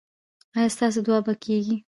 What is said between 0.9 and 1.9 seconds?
دعا به کیږي؟